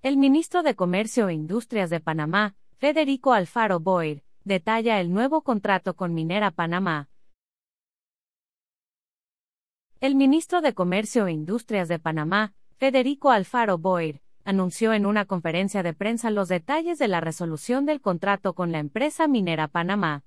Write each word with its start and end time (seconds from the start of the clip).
El 0.00 0.16
ministro 0.16 0.62
de 0.62 0.76
Comercio 0.76 1.28
e 1.28 1.34
Industrias 1.34 1.90
de 1.90 1.98
Panamá, 1.98 2.54
Federico 2.76 3.32
Alfaro 3.32 3.80
Boyer, 3.80 4.22
detalla 4.44 5.00
el 5.00 5.12
nuevo 5.12 5.42
contrato 5.42 5.96
con 5.96 6.14
Minera 6.14 6.52
Panamá. 6.52 7.08
El 10.00 10.14
ministro 10.14 10.60
de 10.60 10.72
Comercio 10.72 11.26
e 11.26 11.32
Industrias 11.32 11.88
de 11.88 11.98
Panamá, 11.98 12.54
Federico 12.76 13.32
Alfaro 13.32 13.76
Boyer, 13.76 14.22
anunció 14.44 14.92
en 14.92 15.04
una 15.04 15.24
conferencia 15.24 15.82
de 15.82 15.94
prensa 15.94 16.30
los 16.30 16.48
detalles 16.48 17.00
de 17.00 17.08
la 17.08 17.20
resolución 17.20 17.84
del 17.84 18.00
contrato 18.00 18.54
con 18.54 18.70
la 18.70 18.78
empresa 18.78 19.26
minera 19.26 19.66
Panamá. 19.66 20.22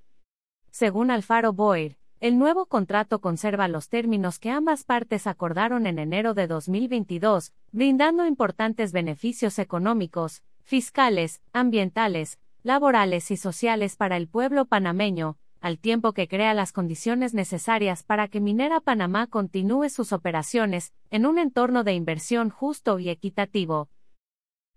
Según 0.69 1.11
Alfaro 1.11 1.53
Boyer, 1.53 1.97
el 2.21 2.37
nuevo 2.37 2.67
contrato 2.67 3.19
conserva 3.19 3.67
los 3.67 3.89
términos 3.89 4.37
que 4.37 4.51
ambas 4.51 4.83
partes 4.83 5.25
acordaron 5.25 5.87
en 5.87 5.97
enero 5.97 6.35
de 6.35 6.45
2022, 6.45 7.51
brindando 7.71 8.27
importantes 8.27 8.91
beneficios 8.91 9.57
económicos, 9.57 10.43
fiscales, 10.61 11.41
ambientales, 11.51 12.37
laborales 12.61 13.31
y 13.31 13.37
sociales 13.37 13.95
para 13.95 14.17
el 14.17 14.27
pueblo 14.27 14.65
panameño, 14.65 15.39
al 15.61 15.79
tiempo 15.79 16.13
que 16.13 16.27
crea 16.27 16.53
las 16.53 16.73
condiciones 16.73 17.33
necesarias 17.33 18.03
para 18.03 18.27
que 18.27 18.39
Minera 18.39 18.81
Panamá 18.81 19.25
continúe 19.25 19.89
sus 19.89 20.13
operaciones 20.13 20.93
en 21.09 21.25
un 21.25 21.39
entorno 21.39 21.83
de 21.83 21.93
inversión 21.93 22.51
justo 22.51 22.99
y 22.99 23.09
equitativo. 23.09 23.89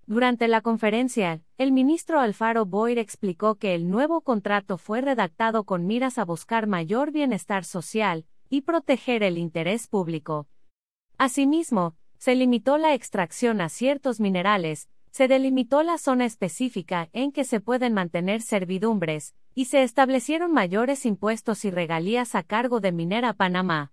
Durante 0.06 0.48
la 0.48 0.60
conferencia, 0.60 1.40
el 1.56 1.72
ministro 1.72 2.20
Alfaro 2.20 2.66
Boyer 2.66 2.98
explicó 2.98 3.54
que 3.54 3.74
el 3.74 3.88
nuevo 3.88 4.20
contrato 4.20 4.76
fue 4.76 5.00
redactado 5.00 5.64
con 5.64 5.86
miras 5.86 6.18
a 6.18 6.24
buscar 6.26 6.66
mayor 6.66 7.10
bienestar 7.10 7.64
social 7.64 8.26
y 8.50 8.62
proteger 8.62 9.22
el 9.22 9.38
interés 9.38 9.88
público. 9.88 10.46
Asimismo, 11.16 11.94
se 12.18 12.34
limitó 12.34 12.76
la 12.76 12.92
extracción 12.92 13.62
a 13.62 13.70
ciertos 13.70 14.20
minerales, 14.20 14.90
se 15.10 15.26
delimitó 15.26 15.82
la 15.82 15.96
zona 15.96 16.26
específica 16.26 17.08
en 17.12 17.32
que 17.32 17.44
se 17.44 17.60
pueden 17.60 17.94
mantener 17.94 18.42
servidumbres, 18.42 19.34
y 19.54 19.66
se 19.66 19.84
establecieron 19.84 20.52
mayores 20.52 21.06
impuestos 21.06 21.64
y 21.64 21.70
regalías 21.70 22.34
a 22.34 22.42
cargo 22.42 22.80
de 22.80 22.92
Minera 22.92 23.32
Panamá. 23.32 23.92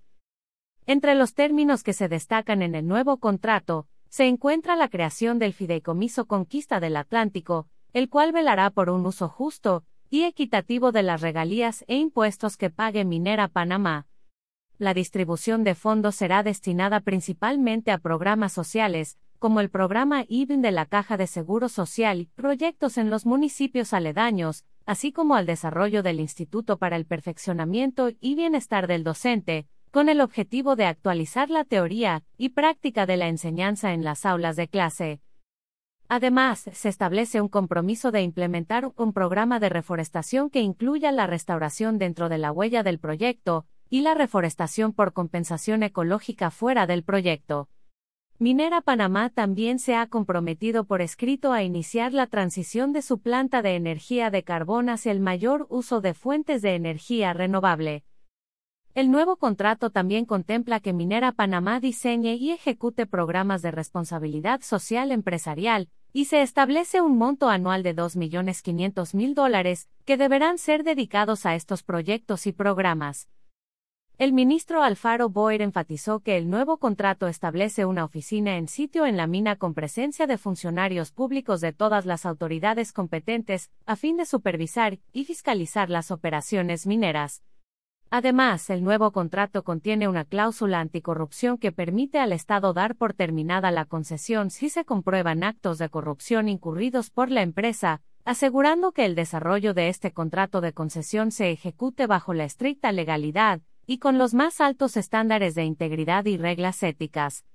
Entre 0.88 1.16
los 1.16 1.36
términos 1.36 1.84
que 1.84 1.94
se 1.94 2.10
destacan 2.10 2.62
en 2.64 2.76
el 2.76 2.88
nuevo 2.88 3.18
contrato, 3.18 3.88
se 4.12 4.28
encuentra 4.28 4.76
la 4.76 4.90
creación 4.90 5.40
del 5.40 5.54
Fideicomiso 5.54 6.26
Conquista 6.26 6.82
del 6.82 6.98
Atlántico, 6.98 7.70
el 7.94 8.10
cual 8.10 8.34
velará 8.34 8.70
por 8.70 8.90
un 8.90 9.06
uso 9.06 9.30
justo 9.30 9.86
y 10.10 10.24
equitativo 10.24 10.92
de 10.92 11.02
las 11.02 11.22
regalías 11.22 11.86
e 11.88 11.96
impuestos 11.96 12.58
que 12.58 12.70
pague 12.70 13.06
Minera 13.06 13.48
Panamá. 13.48 14.08
La 14.78 14.94
distribución 14.94 15.64
de 15.64 15.76
fondos 15.76 16.16
será 16.16 16.44
destinada 16.44 17.00
principalmente 17.00 17.90
a 17.90 18.00
programas 18.00 18.52
sociales, 18.52 19.18
como 19.40 19.62
el 19.62 19.70
programa 19.70 20.26
IBIN 20.28 20.62
de 20.62 20.74
la 20.74 20.88
Caja 20.88 21.16
de 21.16 21.26
Seguro 21.26 21.70
Social, 21.70 22.28
proyectos 22.36 22.98
en 22.98 23.10
los 23.10 23.26
municipios 23.26 23.94
aledaños, 23.94 24.66
así 24.86 25.14
como 25.14 25.36
al 25.36 25.46
desarrollo 25.46 26.04
del 26.04 26.20
Instituto 26.20 26.78
para 26.78 26.98
el 26.98 27.06
Perfeccionamiento 27.06 28.10
y 28.20 28.36
Bienestar 28.36 28.88
del 28.88 29.06
Docente, 29.06 29.68
con 29.92 30.08
el 30.08 30.22
objetivo 30.22 30.78
de 30.78 30.86
actualizar 30.86 31.50
la 31.50 31.66
teoría 31.66 32.24
y 32.38 32.50
práctica 32.50 33.06
de 33.06 33.18
la 33.18 33.28
enseñanza 33.28 33.94
en 33.94 34.06
las 34.06 34.26
aulas 34.26 34.56
de 34.56 34.70
clase. 34.70 35.20
Además, 36.08 36.70
se 36.74 36.90
establece 36.90 37.42
un 37.42 37.50
compromiso 37.50 38.12
de 38.12 38.22
implementar 38.22 38.92
un 38.96 39.14
programa 39.14 39.60
de 39.60 39.70
reforestación 39.70 40.50
que 40.50 40.62
incluya 40.62 41.12
la 41.12 41.28
restauración 41.28 41.98
dentro 41.98 42.30
de 42.30 42.38
la 42.38 42.52
huella 42.52 42.84
del 42.84 43.00
proyecto 43.00 43.66
y 43.90 44.02
la 44.02 44.14
reforestación 44.14 44.94
por 44.94 45.12
compensación 45.12 45.84
ecológica 45.84 46.52
fuera 46.52 46.88
del 46.88 47.04
proyecto. 47.04 47.70
Minera 48.40 48.82
Panamá 48.82 49.30
también 49.30 49.78
se 49.78 49.96
ha 49.96 50.08
comprometido 50.08 50.86
por 50.86 51.02
escrito 51.02 51.52
a 51.54 51.64
iniciar 51.64 52.12
la 52.14 52.28
transición 52.28 52.92
de 52.92 53.02
su 53.02 53.20
planta 53.20 53.62
de 53.62 53.76
energía 53.76 54.32
de 54.32 54.44
carbón 54.44 54.90
hacia 54.90 55.12
el 55.12 55.20
mayor 55.20 55.68
uso 55.70 56.02
de 56.02 56.14
fuentes 56.14 56.62
de 56.62 56.76
energía 56.76 57.34
renovable. 57.34 58.04
El 58.94 59.10
nuevo 59.10 59.38
contrato 59.38 59.90
también 59.90 60.26
contempla 60.26 60.82
que 60.82 60.92
Minera 60.92 61.32
Panamá 61.32 61.80
diseñe 61.80 62.36
y 62.36 62.52
ejecute 62.52 63.06
programas 63.06 63.62
de 63.62 63.72
responsabilidad 63.72 64.62
social 64.64 65.14
empresarial, 65.14 65.88
y 66.12 66.26
se 66.26 66.42
establece 66.42 67.00
un 67.00 67.18
monto 67.18 67.48
anual 67.48 67.84
de 67.84 67.96
2.500.000 67.96 69.34
dólares, 69.34 69.88
que 70.04 70.18
deberán 70.18 70.58
ser 70.58 70.84
dedicados 70.84 71.46
a 71.46 71.56
estos 71.56 71.84
proyectos 71.84 72.46
y 72.48 72.52
programas. 72.52 73.30
El 74.18 74.34
ministro 74.34 74.84
Alfaro 74.84 75.30
Boyer 75.30 75.62
enfatizó 75.62 76.20
que 76.20 76.36
el 76.36 76.50
nuevo 76.50 76.78
contrato 76.78 77.28
establece 77.28 77.86
una 77.86 78.04
oficina 78.04 78.58
en 78.58 78.68
sitio 78.68 79.06
en 79.06 79.16
la 79.16 79.26
mina 79.26 79.56
con 79.56 79.74
presencia 79.74 80.28
de 80.28 80.38
funcionarios 80.38 81.14
públicos 81.14 81.62
de 81.62 81.72
todas 81.72 82.06
las 82.06 82.26
autoridades 82.26 82.92
competentes, 82.92 83.72
a 83.86 83.96
fin 83.96 84.18
de 84.18 84.26
supervisar 84.26 85.00
y 85.14 85.24
fiscalizar 85.24 85.90
las 85.90 86.12
operaciones 86.12 86.86
mineras. 86.86 87.42
Además, 88.14 88.70
el 88.70 88.84
nuevo 88.84 89.14
contrato 89.14 89.64
contiene 89.64 90.10
una 90.10 90.26
cláusula 90.26 90.82
anticorrupción 90.82 91.58
que 91.58 91.72
permite 91.72 92.20
al 92.20 92.34
Estado 92.34 92.74
dar 92.74 92.98
por 92.98 93.14
terminada 93.14 93.72
la 93.72 93.86
concesión 93.86 94.50
si 94.50 94.70
se 94.70 94.84
comprueban 94.84 95.46
actos 95.46 95.78
de 95.78 95.88
corrupción 95.88 96.50
incurridos 96.50 97.10
por 97.10 97.32
la 97.32 97.42
empresa, 97.42 98.02
asegurando 98.26 98.92
que 98.92 99.06
el 99.06 99.16
desarrollo 99.16 99.74
de 99.74 99.88
este 99.88 100.12
contrato 100.12 100.60
de 100.60 100.74
concesión 100.74 101.32
se 101.32 101.52
ejecute 101.52 102.06
bajo 102.06 102.34
la 102.34 102.44
estricta 102.44 102.92
legalidad 102.92 103.62
y 103.88 104.00
con 104.00 104.18
los 104.18 104.34
más 104.34 104.60
altos 104.60 104.98
estándares 104.98 105.56
de 105.56 105.64
integridad 105.64 106.26
y 106.26 106.36
reglas 106.36 106.84
éticas. 106.84 107.46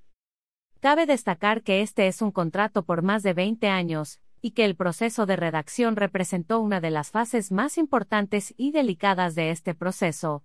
Cabe 0.80 1.04
destacar 1.04 1.64
que 1.64 1.82
este 1.82 2.06
es 2.06 2.22
un 2.22 2.30
contrato 2.30 2.82
por 2.82 3.02
más 3.02 3.22
de 3.22 3.34
20 3.34 3.68
años, 3.68 4.22
y 4.46 4.52
que 4.52 4.64
el 4.64 4.76
proceso 4.76 5.26
de 5.26 5.34
redacción 5.34 5.96
representó 5.96 6.60
una 6.60 6.80
de 6.80 6.92
las 6.92 7.10
fases 7.10 7.50
más 7.50 7.78
importantes 7.78 8.54
y 8.56 8.70
delicadas 8.70 9.34
de 9.34 9.50
este 9.50 9.74
proceso. 9.74 10.44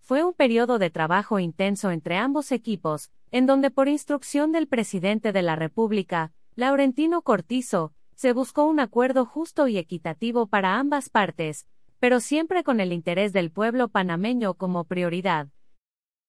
Fue 0.00 0.24
un 0.24 0.34
periodo 0.34 0.80
de 0.80 0.90
trabajo 0.90 1.38
intenso 1.38 1.92
entre 1.92 2.16
ambos 2.16 2.50
equipos, 2.50 3.12
en 3.30 3.46
donde 3.46 3.70
por 3.70 3.86
instrucción 3.86 4.50
del 4.50 4.66
presidente 4.66 5.30
de 5.30 5.42
la 5.42 5.54
República, 5.54 6.32
Laurentino 6.56 7.22
Cortizo, 7.22 7.92
se 8.16 8.32
buscó 8.32 8.64
un 8.64 8.80
acuerdo 8.80 9.24
justo 9.26 9.68
y 9.68 9.78
equitativo 9.78 10.48
para 10.48 10.80
ambas 10.80 11.08
partes, 11.08 11.68
pero 12.00 12.18
siempre 12.18 12.64
con 12.64 12.80
el 12.80 12.92
interés 12.92 13.32
del 13.32 13.52
pueblo 13.52 13.86
panameño 13.86 14.54
como 14.54 14.82
prioridad. 14.82 15.46